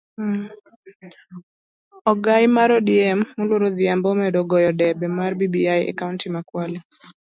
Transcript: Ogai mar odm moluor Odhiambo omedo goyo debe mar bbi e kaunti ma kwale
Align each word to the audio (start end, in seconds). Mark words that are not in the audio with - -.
Ogai 2.11 2.45
mar 2.55 2.69
odm 2.79 3.19
moluor 3.35 3.61
Odhiambo 3.69 4.07
omedo 4.13 4.39
goyo 4.49 4.71
debe 4.79 5.05
mar 5.17 5.31
bbi 5.39 5.59
e 5.91 5.97
kaunti 5.99 6.27
ma 6.33 6.41
kwale 6.49 6.79